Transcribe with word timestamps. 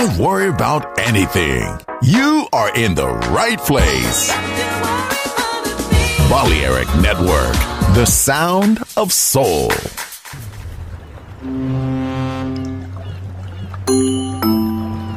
Don't 0.00 0.16
worry 0.16 0.48
about 0.48 0.98
anything. 0.98 1.78
You 2.00 2.46
are 2.54 2.74
in 2.74 2.94
the 2.94 3.08
right 3.36 3.60
place. 3.60 4.32
Balearic 6.30 6.88
Network, 7.02 7.52
the 7.92 8.06
sound 8.06 8.82
of 8.96 9.12
soul. 9.12 9.68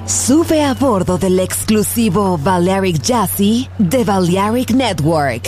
Sube 0.05 0.61
a 0.61 0.73
bordo 0.73 1.17
del 1.17 1.39
exclusivo 1.39 2.37
Balearic 2.37 3.01
Jazzy 3.01 3.69
de 3.79 4.03
Balearic 4.03 4.71
Network. 4.71 5.47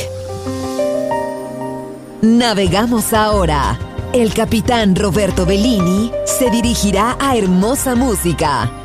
Navegamos 2.21 3.11
ahora. 3.11 3.77
El 4.13 4.33
capitán 4.33 4.95
Roberto 4.95 5.45
Bellini 5.45 6.09
se 6.25 6.49
dirigirá 6.49 7.17
a 7.19 7.35
hermosa 7.35 7.95
música. 7.95 8.84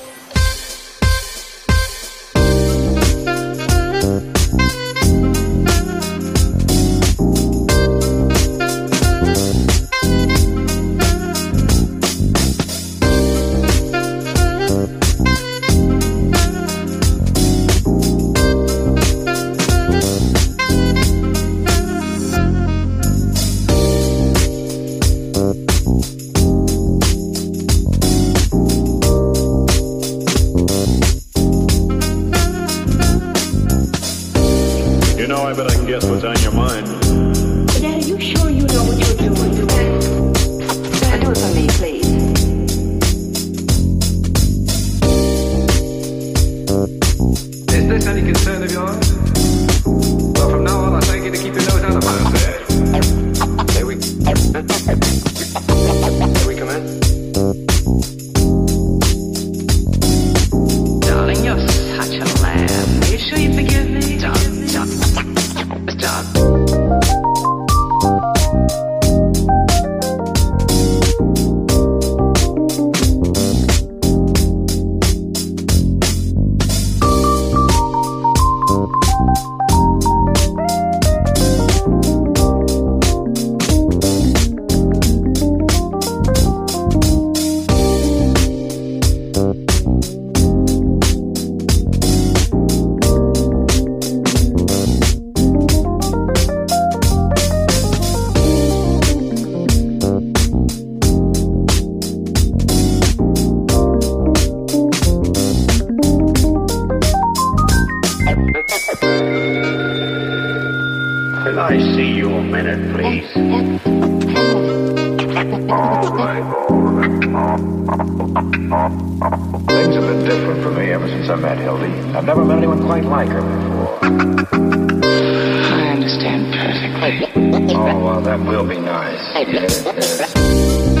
anyone 122.71 122.87
quite 122.87 123.03
like 123.05 123.29
her 123.29 123.41
before. 123.41 123.99
I 124.03 125.89
understand 125.91 126.53
perfectly. 126.53 127.75
Oh, 127.75 128.03
well, 128.03 128.21
that 128.21 128.39
will 128.39 128.67
be 128.67 128.77
nice. 128.77 129.19
Yes, 129.47 129.83
yes. 129.85 131.00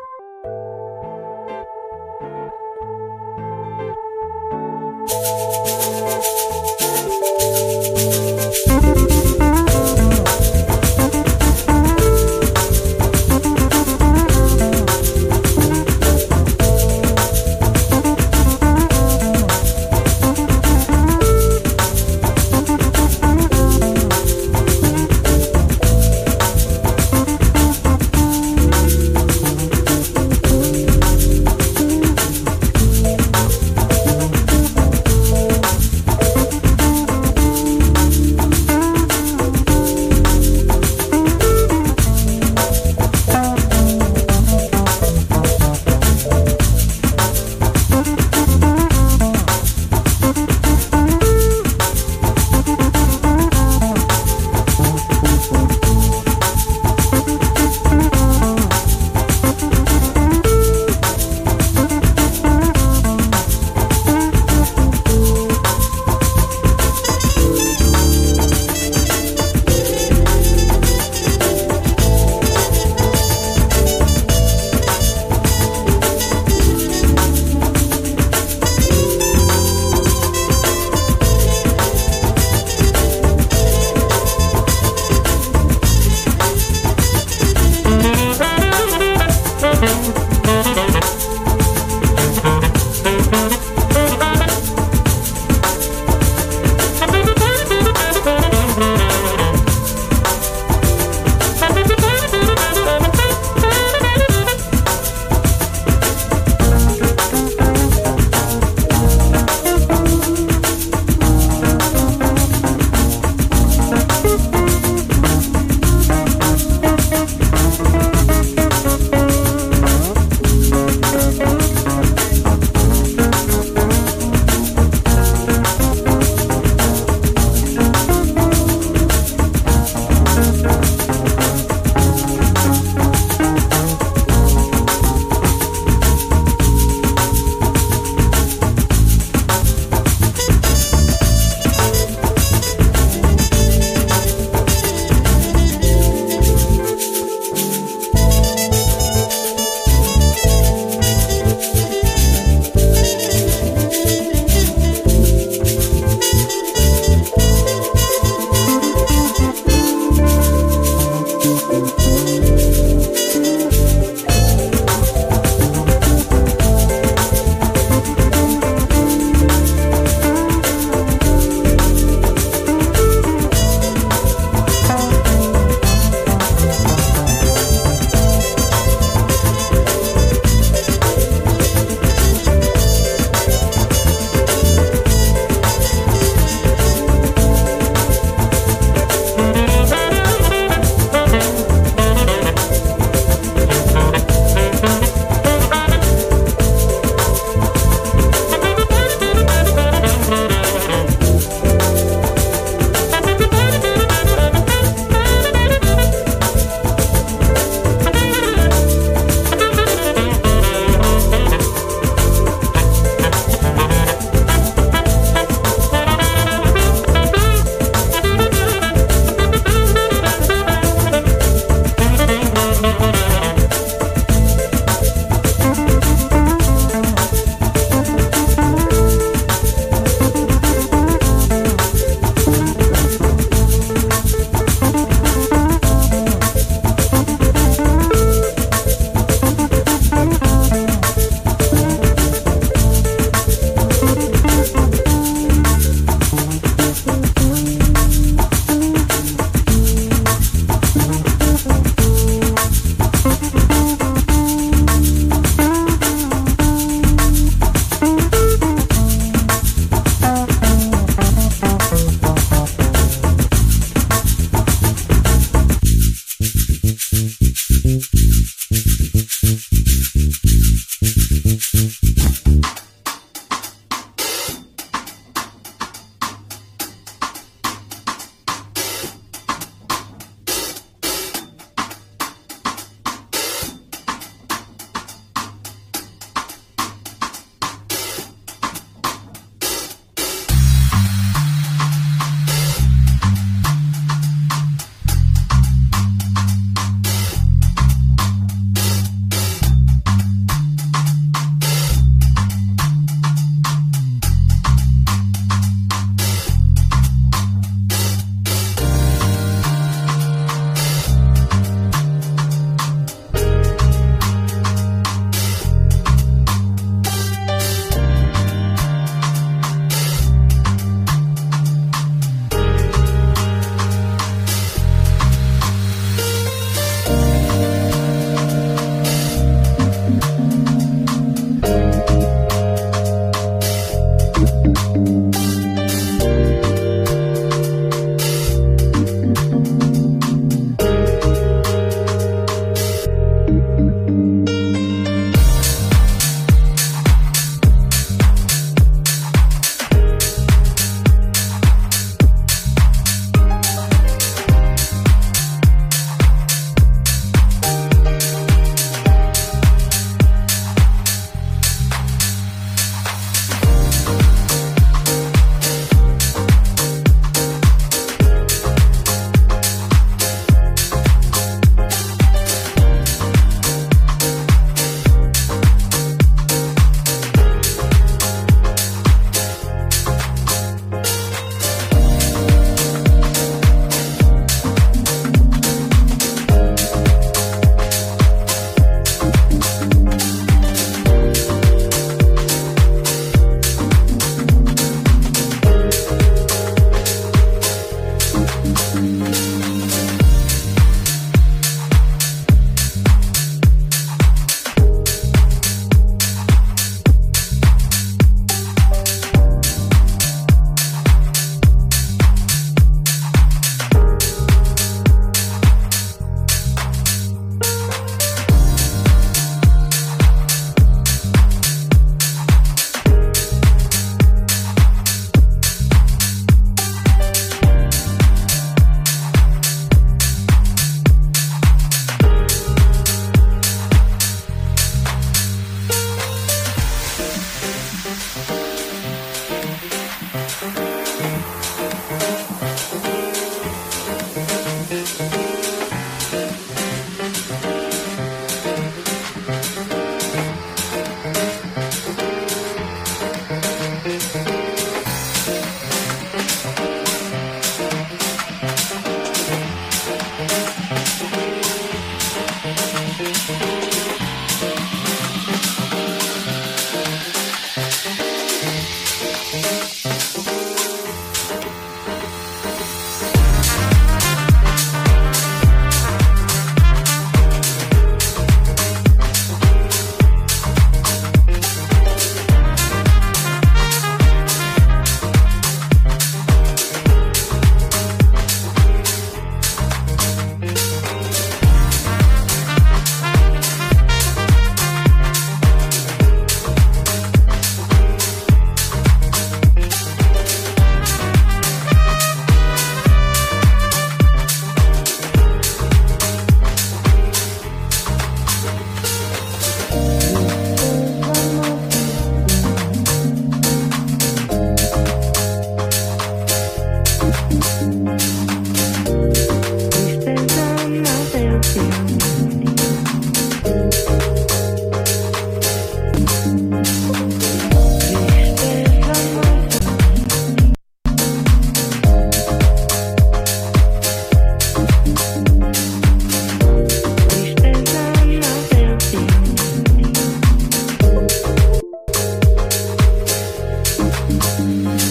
Balearic 544.83 545.10